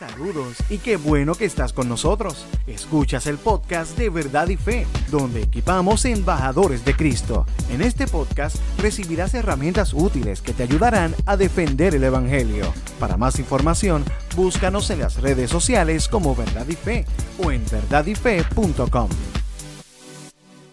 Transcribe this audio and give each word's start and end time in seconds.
Saludos 0.00 0.56
y 0.70 0.78
qué 0.78 0.96
bueno 0.96 1.34
que 1.34 1.44
estás 1.44 1.74
con 1.74 1.86
nosotros. 1.86 2.46
Escuchas 2.66 3.26
el 3.26 3.36
podcast 3.36 3.98
de 3.98 4.08
Verdad 4.08 4.48
y 4.48 4.56
Fe, 4.56 4.86
donde 5.10 5.42
equipamos 5.42 6.06
embajadores 6.06 6.86
de 6.86 6.96
Cristo. 6.96 7.44
En 7.70 7.82
este 7.82 8.06
podcast 8.06 8.56
recibirás 8.78 9.34
herramientas 9.34 9.92
útiles 9.92 10.40
que 10.40 10.54
te 10.54 10.62
ayudarán 10.62 11.14
a 11.26 11.36
defender 11.36 11.94
el 11.94 12.04
Evangelio. 12.04 12.72
Para 12.98 13.18
más 13.18 13.38
información, 13.38 14.02
búscanos 14.34 14.88
en 14.88 15.00
las 15.00 15.20
redes 15.20 15.50
sociales 15.50 16.08
como 16.08 16.34
Verdad 16.34 16.66
y 16.66 16.76
Fe 16.76 17.04
o 17.44 17.52
en 17.52 17.62
verdadyfe.com. 17.70 19.10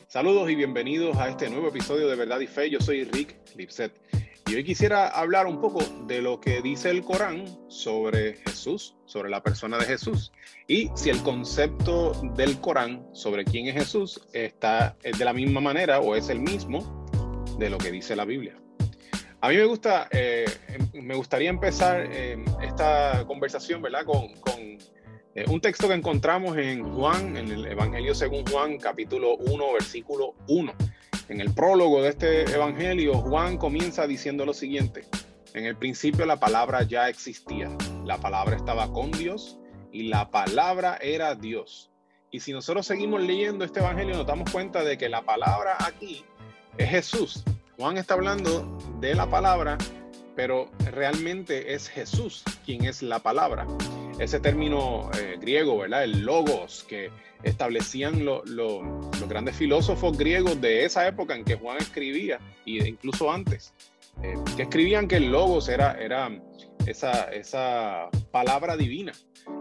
Saludos 0.08 0.50
y 0.50 0.56
bienvenidos 0.56 1.18
a 1.18 1.28
este 1.28 1.50
nuevo 1.50 1.68
episodio 1.68 2.08
de 2.08 2.16
Verdad 2.16 2.40
y 2.40 2.48
Fe. 2.48 2.70
Yo 2.70 2.80
soy 2.80 3.04
Rick 3.04 3.36
Lipset 3.58 3.92
y 4.48 4.56
hoy 4.56 4.64
quisiera 4.64 5.10
hablar 5.10 5.46
un 5.46 5.60
poco 5.60 5.84
de 6.06 6.22
lo 6.22 6.40
que 6.40 6.62
dice 6.62 6.90
el 6.90 7.04
Corán 7.04 7.46
sobre 7.68 8.36
Jesús, 8.38 8.96
sobre 9.06 9.30
la 9.30 9.44
persona 9.44 9.78
de 9.78 9.86
Jesús, 9.86 10.32
y 10.68 10.90
si 10.96 11.10
el 11.10 11.22
concepto 11.22 12.14
del 12.36 12.58
Corán 12.62 13.06
sobre 13.12 13.44
quién 13.44 13.68
es 13.68 13.74
Jesús 13.74 14.22
está 14.32 14.96
de 15.04 15.26
la 15.26 15.34
misma 15.34 15.60
manera 15.60 16.00
o 16.00 16.16
es 16.16 16.30
el 16.30 16.40
mismo 16.40 17.06
de 17.60 17.70
lo 17.70 17.78
que 17.78 17.92
dice 17.92 18.16
la 18.16 18.24
Biblia. 18.24 18.56
A 19.42 19.50
mí 19.50 19.58
me 19.58 19.66
gusta, 19.66 20.08
eh, 20.12 20.46
me 20.94 21.16
gustaría 21.16 21.50
empezar 21.50 22.08
eh, 22.10 22.44
esta 22.62 23.26
conversación, 23.28 23.82
¿verdad? 23.82 24.06
Con, 24.06 24.30
eh, 25.36 25.46
un 25.50 25.60
texto 25.60 25.90
que 25.90 25.94
encontramos 25.94 26.58
en 26.58 26.84
Juan, 26.96 27.36
en 27.36 27.52
el 27.52 27.66
Evangelio 27.66 28.16
según 28.16 28.46
Juan, 28.48 28.78
capítulo 28.78 29.36
1, 29.36 29.74
versículo 29.74 30.36
1 30.48 30.74
en 31.30 31.42
el 31.42 31.54
prólogo 31.54 32.02
de 32.02 32.10
este 32.10 32.44
Evangelio, 32.54 33.16
Juan 33.16 33.58
comienza 33.58 34.08
diciendo 34.08 34.46
lo 34.46 34.54
siguiente. 34.54 35.06
En 35.54 35.66
el 35.66 35.76
principio 35.76 36.26
la 36.26 36.40
palabra 36.40 36.84
ya 36.84 37.10
existía. 37.10 37.70
La 38.06 38.18
palabra 38.18 38.56
estaba 38.56 38.92
con 38.94 39.12
Dios 39.12 39.58
y 39.92 40.04
la 40.04 40.30
palabra 40.30 40.98
era 41.02 41.36
Dios. 41.36 41.92
Y 42.32 42.40
si 42.40 42.54
nosotros 42.54 42.86
seguimos 42.86 43.22
leyendo 43.22 43.66
este 43.66 43.80
Evangelio, 43.80 44.16
nos 44.16 44.28
damos 44.28 44.52
cuenta 44.52 44.84
de 44.84 44.98
que 44.98 45.10
la 45.10 45.24
palabra 45.24 45.76
aquí 45.80 46.24
es 46.78 46.90
Jesús. 46.90 47.44
Juan 47.78 47.98
está 47.98 48.14
hablando 48.14 48.78
de 49.00 49.14
la 49.14 49.30
palabra, 49.30 49.78
pero 50.36 50.70
realmente 50.92 51.74
es 51.74 51.90
Jesús 51.90 52.44
quien 52.66 52.86
es 52.86 53.02
la 53.02 53.20
palabra. 53.20 53.68
Ese 54.20 54.40
término 54.40 55.10
eh, 55.20 55.38
griego, 55.40 55.78
¿verdad? 55.78 56.04
El 56.04 56.22
logos, 56.22 56.86
que 56.88 57.12
establecían 57.44 58.26
los 58.26 58.82
grandes 59.30 59.56
filósofos 59.56 60.18
griegos 60.18 60.60
de 60.60 60.86
esa 60.86 61.08
época 61.08 61.36
en 61.36 61.46
que 61.46 61.56
Juan 61.56 61.78
escribía, 61.78 62.40
e 62.66 62.88
incluso 62.88 63.32
antes, 63.32 63.74
eh, 64.24 64.36
que 64.56 64.64
escribían 64.64 65.08
que 65.08 65.18
el 65.18 65.32
logos 65.32 65.70
era, 65.70 65.94
era 66.02 66.32
esa, 66.88 67.26
esa 67.32 68.10
palabra 68.32 68.76
divina. 68.76 69.12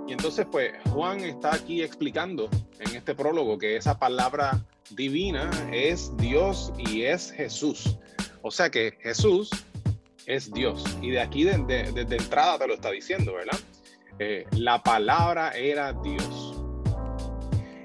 Y 0.09 0.13
entonces, 0.13 0.47
pues, 0.51 0.73
Juan 0.91 1.21
está 1.21 1.55
aquí 1.55 1.83
explicando 1.83 2.49
en 2.79 2.97
este 2.97 3.15
prólogo 3.15 3.59
que 3.59 3.77
esa 3.77 3.99
palabra 3.99 4.65
divina 4.91 5.51
es 5.73 6.17
Dios 6.17 6.73
y 6.79 7.03
es 7.03 7.33
Jesús. 7.33 7.99
O 8.43 8.51
sea 8.51 8.71
que 8.71 8.97
Jesús 9.01 9.51
es 10.27 10.53
Dios. 10.53 10.85
Y 11.03 11.11
de 11.11 11.21
aquí, 11.21 11.45
desde 11.45 11.93
de, 11.93 12.17
entrada, 12.17 12.59
te 12.59 12.69
lo 12.69 12.75
está 12.75 12.91
diciendo, 12.91 13.35
¿verdad? 13.35 13.59
Eh, 14.19 14.47
la 14.53 14.83
palabra 14.83 15.51
era 15.51 15.93
Dios. 15.93 16.55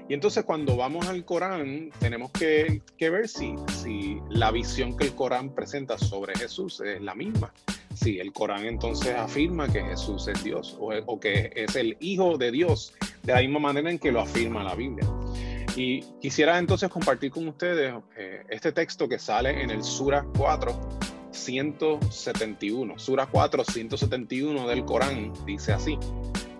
Y 0.08 0.14
entonces 0.14 0.44
cuando 0.44 0.76
vamos 0.76 1.06
al 1.08 1.24
Corán, 1.24 1.90
tenemos 1.98 2.30
que, 2.32 2.82
ver 2.98 3.28
si, 3.28 3.54
si 3.82 4.18
la 4.28 4.50
visión 4.50 4.96
que 4.96 5.04
el 5.04 5.14
Corán 5.14 5.54
presenta 5.54 5.96
sobre 5.96 6.34
Jesús 6.36 6.80
es 6.80 7.00
la 7.00 7.14
misma. 7.14 7.52
Si 7.94 8.18
el 8.18 8.32
Corán 8.32 8.66
entonces 8.66 9.14
afirma 9.14 9.70
que 9.70 9.82
Jesús 9.82 10.28
es 10.28 10.42
Dios 10.42 10.76
o, 10.80 11.20
que 11.20 11.52
es 11.54 11.76
el 11.76 11.96
Hijo 12.00 12.36
de 12.36 12.50
Dios, 12.50 12.94
de 13.22 13.32
la 13.32 13.40
misma 13.40 13.60
manera 13.60 13.90
en 13.90 13.98
que 13.98 14.10
lo 14.10 14.20
afirma 14.20 14.62
la 14.62 14.74
Biblia. 14.74 15.06
Y 15.76 16.02
quisiera 16.20 16.58
entonces 16.58 16.90
compartir 16.90 17.30
con 17.30 17.48
ustedes 17.48 17.94
eh, 18.16 18.44
este 18.50 18.72
texto 18.72 19.08
que 19.08 19.18
sale 19.18 19.62
en 19.62 19.70
el 19.70 19.82
Sura 19.82 20.26
4, 20.36 21.00
171. 21.32 22.98
Sura 22.98 23.26
4, 23.26 23.64
171 23.64 24.68
del 24.68 24.84
Corán 24.84 25.32
dice 25.44 25.72
así. 25.72 25.98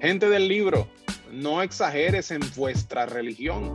Gente 0.00 0.28
del 0.28 0.48
libro, 0.48 0.88
no 1.30 1.62
exageres 1.62 2.30
en 2.30 2.40
vuestra 2.56 3.06
religión. 3.06 3.72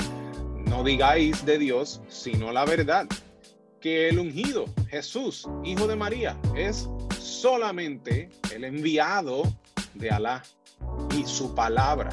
No 0.66 0.84
digáis 0.84 1.46
de 1.46 1.58
Dios 1.58 2.02
sino 2.09 2.52
la 2.52 2.66
verdad. 2.66 3.08
Que 3.80 4.09
el 4.09 4.19
ungido, 4.19 4.66
Jesús, 4.90 5.47
hijo 5.63 5.88
de 5.88 5.96
María, 5.96 6.35
es 6.56 6.90
solamente 7.19 8.29
el 8.53 8.64
enviado 8.64 9.44
de 9.94 10.09
Alá 10.09 10.44
y 11.16 11.25
su 11.25 11.53
palabra, 11.53 12.09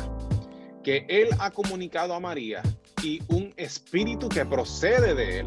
que 0.82 1.06
él 1.08 1.28
ha 1.38 1.50
comunicado 1.50 2.14
a 2.14 2.20
María 2.20 2.62
y 3.02 3.22
un 3.28 3.52
espíritu 3.56 4.28
que 4.28 4.44
procede 4.44 5.14
de 5.14 5.40
él. 5.40 5.46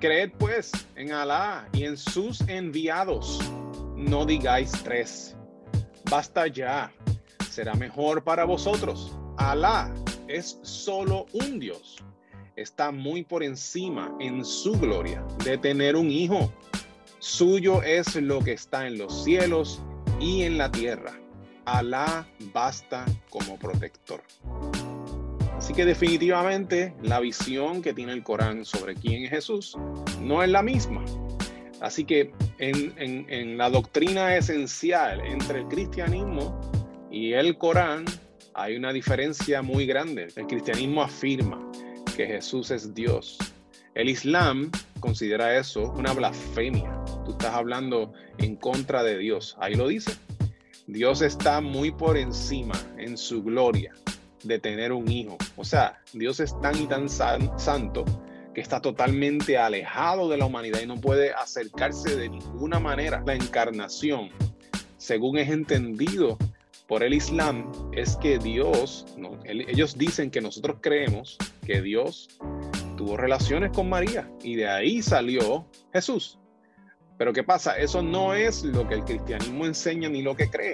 Creed 0.00 0.30
pues 0.38 0.72
en 0.96 1.12
Alá 1.12 1.68
y 1.74 1.84
en 1.84 1.98
sus 1.98 2.40
enviados. 2.48 3.38
No 3.94 4.24
digáis 4.24 4.72
tres. 4.82 5.36
Basta 6.10 6.46
ya 6.46 6.90
será 7.50 7.74
mejor 7.74 8.24
para 8.24 8.44
vosotros. 8.44 9.12
Alá 9.36 9.92
es 10.26 10.58
solo 10.62 11.26
un 11.34 11.60
Dios. 11.60 11.98
Está 12.56 12.90
muy 12.92 13.24
por 13.24 13.42
encima 13.42 14.14
en 14.20 14.42
su 14.42 14.72
gloria 14.72 15.22
de 15.44 15.58
tener 15.58 15.96
un 15.96 16.10
hijo. 16.10 16.50
Suyo 17.18 17.82
es 17.82 18.16
lo 18.16 18.40
que 18.40 18.52
está 18.52 18.86
en 18.86 18.96
los 18.96 19.24
cielos 19.24 19.82
y 20.18 20.44
en 20.44 20.56
la 20.56 20.70
tierra. 20.70 21.12
Alá 21.66 22.26
basta 22.54 23.04
como 23.28 23.58
protector. 23.58 24.22
Así 25.60 25.74
que 25.74 25.84
definitivamente 25.84 26.94
la 27.02 27.20
visión 27.20 27.82
que 27.82 27.92
tiene 27.92 28.14
el 28.14 28.22
Corán 28.22 28.64
sobre 28.64 28.94
quién 28.94 29.24
es 29.24 29.30
Jesús 29.30 29.76
no 30.18 30.42
es 30.42 30.48
la 30.48 30.62
misma. 30.62 31.04
Así 31.82 32.06
que 32.06 32.32
en, 32.56 33.58
la 33.58 33.68
doctrina 33.68 34.34
esencial 34.34 35.20
entre 35.20 35.58
el 35.58 35.68
cristianismo 35.68 36.58
y 37.10 37.34
el 37.34 37.58
Corán 37.58 38.06
hay 38.54 38.74
una 38.74 38.90
diferencia 38.90 39.60
muy 39.60 39.84
grande. 39.84 40.28
El 40.34 40.46
cristianismo 40.46 41.02
afirma 41.02 41.60
que 42.16 42.26
Jesús 42.26 42.70
es 42.70 42.94
Dios. 42.94 43.36
El 43.94 44.08
Islam 44.08 44.70
considera 44.98 45.58
eso 45.58 45.92
una 45.92 46.14
blasfemia. 46.14 46.90
Tú 47.26 47.32
estás 47.32 47.52
hablando 47.52 48.14
en 48.38 48.56
contra 48.56 49.02
de 49.02 49.18
Dios. 49.18 49.58
Ahí 49.60 49.74
lo 49.74 49.88
dice. 49.88 50.12
Dios 50.86 51.20
está 51.20 51.60
muy 51.60 51.90
por 51.90 52.16
encima 52.16 52.80
en 52.96 53.18
su 53.18 53.42
gloria 53.42 53.92
de 54.42 54.58
tener 54.58 54.92
un 54.92 55.10
hijo. 55.10 55.36
O 55.56 55.64
sea, 55.64 56.00
Dios 56.12 56.40
es 56.40 56.58
tan 56.60 56.76
y 56.80 56.86
tan 56.86 57.08
santo 57.08 58.04
que 58.54 58.60
está 58.60 58.80
totalmente 58.80 59.58
alejado 59.58 60.28
de 60.28 60.36
la 60.36 60.46
humanidad 60.46 60.80
y 60.80 60.86
no 60.86 61.00
puede 61.00 61.32
acercarse 61.32 62.16
de 62.16 62.28
ninguna 62.28 62.80
manera. 62.80 63.22
La 63.26 63.34
encarnación, 63.34 64.30
según 64.96 65.38
es 65.38 65.50
entendido 65.50 66.36
por 66.88 67.04
el 67.04 67.14
Islam 67.14 67.70
es 67.92 68.16
que 68.16 68.38
Dios, 68.38 69.06
ellos 69.44 69.96
dicen 69.96 70.30
que 70.30 70.40
nosotros 70.40 70.78
creemos 70.80 71.38
que 71.64 71.80
Dios 71.80 72.28
tuvo 72.96 73.16
relaciones 73.16 73.70
con 73.70 73.88
María 73.88 74.28
y 74.42 74.56
de 74.56 74.68
ahí 74.68 75.00
salió 75.00 75.66
Jesús. 75.92 76.38
Pero 77.16 77.32
¿qué 77.32 77.44
pasa? 77.44 77.78
Eso 77.78 78.02
no 78.02 78.34
es 78.34 78.64
lo 78.64 78.88
que 78.88 78.94
el 78.94 79.04
cristianismo 79.04 79.66
enseña 79.66 80.08
ni 80.08 80.22
lo 80.22 80.34
que 80.34 80.50
cree. 80.50 80.72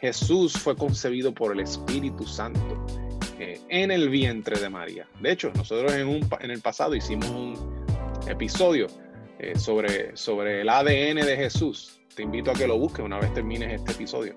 Jesús 0.00 0.52
fue 0.52 0.76
concebido 0.76 1.34
por 1.34 1.52
el 1.52 1.60
Espíritu 1.60 2.24
Santo 2.26 2.86
eh, 3.38 3.60
en 3.68 3.90
el 3.90 4.08
vientre 4.08 4.58
de 4.58 4.68
María. 4.68 5.08
De 5.20 5.32
hecho, 5.32 5.50
nosotros 5.54 5.92
en, 5.92 6.50
el 6.50 6.60
pasado 6.60 6.94
hicimos 6.94 7.28
un 7.30 7.84
episodio 8.28 8.86
eh, 9.38 9.58
sobre, 9.58 10.16
sobre 10.16 10.60
el 10.60 10.68
ADN 10.68 11.26
de 11.26 11.36
Jesús. 11.36 12.00
Te 12.14 12.22
invito 12.22 12.50
a 12.50 12.54
que 12.54 12.66
lo 12.66 12.78
busques 12.78 13.04
una 13.04 13.18
vez 13.18 13.32
termines 13.34 13.72
este 13.72 13.92
episodio. 13.92 14.34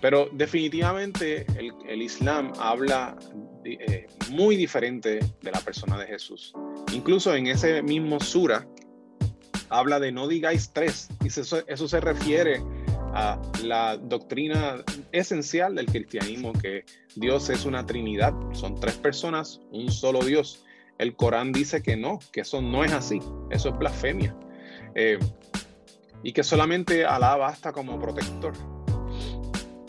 Pero 0.00 0.28
definitivamente 0.32 1.44
el, 1.88 2.02
Islam 2.02 2.52
habla 2.60 3.16
eh, 3.64 4.06
muy 4.30 4.54
diferente 4.54 5.18
de 5.42 5.50
la 5.50 5.60
persona 5.60 5.98
de 5.98 6.06
Jesús. 6.06 6.52
Incluso 6.92 7.34
en 7.34 7.48
ese 7.48 7.82
mismo 7.82 8.20
sura 8.20 8.66
habla 9.70 9.98
de 9.98 10.12
no 10.12 10.28
digáis 10.28 10.70
tres. 10.72 11.08
Y 11.24 11.28
eso, 11.28 11.64
eso 11.66 11.88
se 11.88 12.00
refiere 12.00 12.62
a 13.14 13.40
la 13.62 13.96
doctrina 13.96 14.84
esencial 15.12 15.74
del 15.74 15.86
cristianismo, 15.86 16.52
que 16.52 16.84
Dios 17.16 17.50
es 17.50 17.64
una 17.64 17.86
trinidad, 17.86 18.34
son 18.52 18.78
tres 18.78 18.94
personas, 18.94 19.60
un 19.70 19.90
solo 19.90 20.20
Dios. 20.20 20.64
El 20.98 21.14
Corán 21.14 21.52
dice 21.52 21.82
que 21.82 21.96
no, 21.96 22.18
que 22.32 22.40
eso 22.40 22.60
no 22.60 22.84
es 22.84 22.92
así, 22.92 23.20
eso 23.50 23.68
es 23.70 23.78
blasfemia. 23.78 24.34
Eh, 24.94 25.18
y 26.22 26.32
que 26.32 26.42
solamente 26.42 27.04
Alá 27.04 27.36
basta 27.36 27.72
como 27.72 27.98
protector. 28.00 28.52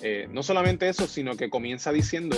Eh, 0.02 0.28
no 0.32 0.44
solamente 0.44 0.88
eso, 0.88 1.08
sino 1.08 1.36
que 1.36 1.50
comienza 1.50 1.92
diciendo, 1.92 2.38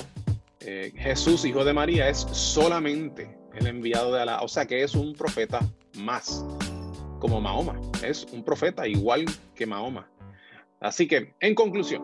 eh, 0.61 0.93
Jesús, 0.95 1.45
hijo 1.45 1.63
de 1.65 1.73
María, 1.73 2.09
es 2.09 2.19
solamente 2.19 3.37
el 3.53 3.67
enviado 3.67 4.13
de 4.13 4.21
Alá, 4.21 4.41
o 4.41 4.47
sea 4.47 4.65
que 4.65 4.83
es 4.83 4.95
un 4.95 5.13
profeta 5.13 5.59
más, 5.97 6.45
como 7.19 7.39
Mahoma, 7.41 7.79
es 8.03 8.25
un 8.31 8.43
profeta 8.43 8.87
igual 8.87 9.25
que 9.53 9.65
Mahoma. 9.65 10.10
Así 10.81 11.07
que, 11.07 11.33
en 11.39 11.53
conclusión, 11.53 12.01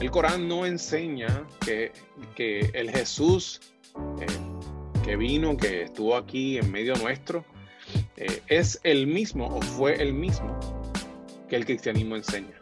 El 0.00 0.10
Corán 0.10 0.48
no 0.48 0.64
enseña 0.64 1.46
que, 1.60 1.92
el 2.74 2.90
Jesús 2.90 3.60
eh, 4.20 4.26
que 5.04 5.16
vino, 5.16 5.56
que 5.56 5.82
estuvo 5.82 6.16
aquí 6.16 6.58
en 6.58 6.70
medio 6.70 6.94
nuestro, 6.94 7.44
eh, 8.16 8.40
es 8.46 8.80
el 8.84 9.08
mismo 9.08 9.46
o 9.46 9.60
fue 9.60 10.00
el 10.00 10.14
mismo 10.14 10.58
que 11.48 11.56
el 11.56 11.66
cristianismo 11.66 12.14
enseña. 12.14 12.58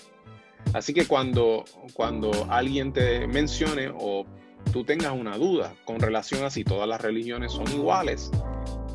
Así 0.73 0.95
que 0.95 1.07
cuando, 1.07 1.65
cuando 1.93 2.47
alguien 2.49 2.93
te 2.93 3.27
mencione 3.27 3.93
o 3.95 4.25
tú 4.73 4.85
tengas 4.85 5.13
una 5.13 5.37
duda 5.37 5.75
con 5.85 6.01
relación 6.01 6.45
a 6.45 6.51
si 6.51 6.65
todas 6.65 6.89
las 6.89 7.01
religiones 7.01 7.53
son 7.53 7.71
iguales, 7.73 8.31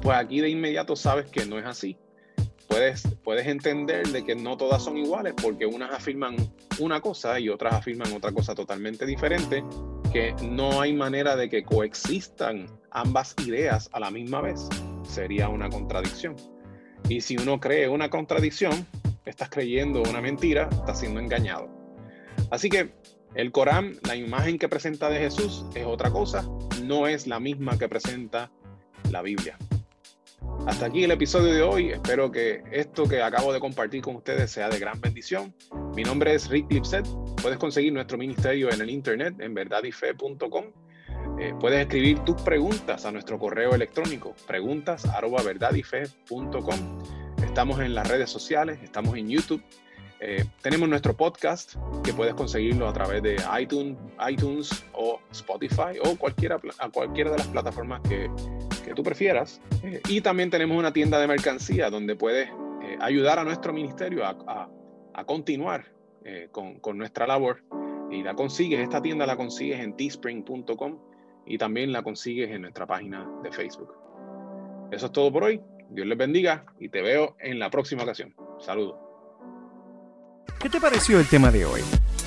pues 0.01 0.17
aquí 0.17 0.41
de 0.41 0.49
inmediato 0.49 0.95
sabes 0.95 1.29
que 1.29 1.45
no 1.45 1.59
es 1.59 1.65
así. 1.65 1.97
Puedes, 3.23 3.47
entender 3.47 4.05
de 4.09 4.25
que 4.25 4.35
no 4.35 4.57
todas 4.57 4.83
son 4.83 4.97
iguales 4.97 5.33
porque 5.41 5.65
unas 5.65 5.93
afirman 5.93 6.35
una 6.77 6.99
cosa 6.99 7.39
y 7.39 7.47
otras 7.47 7.73
afirman 7.73 8.11
otra 8.11 8.33
cosa 8.33 8.53
totalmente 8.53 9.05
diferente, 9.05 9.63
que 10.11 10.35
no 10.43 10.81
hay 10.81 10.91
manera 10.91 11.37
de 11.37 11.49
que 11.49 11.63
coexistan 11.63 12.67
ambas 12.91 13.33
ideas 13.47 13.89
a 13.93 14.01
la 14.01 14.11
misma 14.11 14.41
vez. 14.41 14.67
Sería 15.03 15.47
una 15.47 15.69
contradicción. 15.69 16.35
Y 17.07 17.21
si 17.21 17.37
uno 17.37 17.61
cree 17.61 17.87
una 17.87 18.09
contradicción, 18.09 18.85
estás 19.25 19.49
creyendo 19.49 20.01
una 20.01 20.19
mentira, 20.19 20.67
estás 20.69 20.99
siendo 20.99 21.21
engañado. 21.21 21.69
Así 22.51 22.67
que 22.67 22.93
el 23.35 23.53
Corán, 23.53 23.99
la 24.05 24.17
imagen 24.17 24.59
que 24.59 24.67
presenta 24.67 25.09
de 25.09 25.19
Jesús 25.19 25.65
es 25.75 25.85
otra 25.85 26.11
cosa, 26.11 26.45
no 26.83 27.07
es 27.07 27.25
la 27.25 27.39
misma 27.39 27.77
que 27.77 27.87
presenta 27.87 28.51
la 29.11 29.21
Biblia. 29.21 29.57
Hasta 30.67 30.87
aquí 30.87 31.03
el 31.03 31.11
episodio 31.11 31.53
de 31.53 31.61
hoy. 31.61 31.89
Espero 31.91 32.31
que 32.31 32.63
esto 32.71 33.07
que 33.07 33.21
acabo 33.21 33.53
de 33.53 33.59
compartir 33.59 34.01
con 34.01 34.15
ustedes 34.15 34.49
sea 34.49 34.67
de 34.67 34.79
gran 34.79 34.99
bendición. 34.99 35.53
Mi 35.95 36.03
nombre 36.03 36.33
es 36.33 36.49
Rick 36.49 36.71
Lipset. 36.71 37.07
Puedes 37.41 37.59
conseguir 37.59 37.93
nuestro 37.93 38.17
ministerio 38.17 38.71
en 38.71 38.81
el 38.81 38.89
internet 38.89 39.35
en 39.39 39.53
verdadyfe.com. 39.53 40.65
Eh, 41.39 41.53
puedes 41.59 41.81
escribir 41.81 42.19
tus 42.19 42.41
preguntas 42.41 43.05
a 43.05 43.11
nuestro 43.11 43.37
correo 43.37 43.75
electrónico 43.75 44.33
preguntas 44.47 45.05
Estamos 47.43 47.79
en 47.79 47.93
las 47.93 48.07
redes 48.07 48.29
sociales, 48.31 48.79
estamos 48.81 49.15
en 49.17 49.29
YouTube 49.29 49.61
eh, 50.21 50.45
tenemos 50.61 50.87
nuestro 50.87 51.15
podcast 51.15 51.75
que 52.03 52.13
puedes 52.13 52.33
conseguirlo 52.35 52.87
a 52.87 52.93
través 52.93 53.21
de 53.21 53.35
iTunes, 53.59 53.97
iTunes 54.29 54.85
o 54.93 55.19
Spotify 55.31 55.99
o 56.03 56.15
cualquiera, 56.15 56.59
a 56.79 56.89
cualquiera 56.89 57.31
de 57.31 57.37
las 57.37 57.47
plataformas 57.47 58.01
que, 58.01 58.29
que 58.85 58.93
tú 58.93 59.03
prefieras. 59.03 59.61
Eh, 59.83 60.01
y 60.09 60.21
también 60.21 60.49
tenemos 60.49 60.77
una 60.77 60.93
tienda 60.93 61.19
de 61.19 61.27
mercancía 61.27 61.89
donde 61.89 62.15
puedes 62.15 62.49
eh, 62.49 62.97
ayudar 63.01 63.39
a 63.39 63.43
nuestro 63.43 63.73
ministerio 63.73 64.25
a, 64.25 64.69
a, 65.13 65.25
continuar 65.25 65.93
con, 66.51 66.79
con, 66.79 66.97
nuestra 66.97 67.27
labor. 67.27 67.63
Y 68.11 68.23
la 68.23 68.33
consigues, 68.33 68.79
esta 68.79 69.01
tienda 69.01 69.25
la 69.25 69.35
consigues 69.35 69.79
en 69.79 69.95
teespring.com 69.95 70.99
y 71.45 71.57
también 71.57 71.91
la 71.91 72.01
consigues 72.01 72.49
en 72.51 72.61
nuestra 72.61 72.87
página 72.87 73.29
de 73.43 73.51
Facebook. 73.51 73.93
Eso 74.91 75.07
es 75.07 75.11
todo 75.11 75.31
por 75.31 75.43
hoy. 75.43 75.61
Dios 75.89 76.07
les 76.07 76.17
bendiga 76.17 76.65
y 76.79 76.89
te 76.89 77.01
veo 77.01 77.35
en 77.39 77.59
la 77.59 77.69
próxima 77.69 78.03
ocasión. 78.03 78.33
Saludos. 78.59 78.97
¿Qué 80.59 80.69
te 80.69 80.79
pareció 80.79 81.19
el 81.19 81.27
tema 81.27 81.51
de 81.51 81.65
hoy? 81.65 81.81